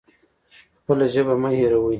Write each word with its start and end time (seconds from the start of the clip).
خپله 0.79 1.05
ژبه 1.13 1.33
مه 1.41 1.49
هیروئ 1.57 1.89